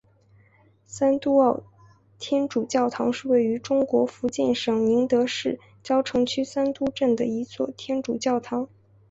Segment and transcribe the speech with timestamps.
[0.87, 1.61] 三都澳
[2.17, 8.67] 天主教堂是位于中国福建省宁德市蕉城区三都镇的一座天主教堂。